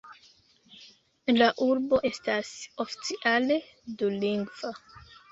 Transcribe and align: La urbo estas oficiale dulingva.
La 1.35 1.49
urbo 1.65 1.99
estas 2.09 2.53
oficiale 2.85 3.57
dulingva. 4.03 4.73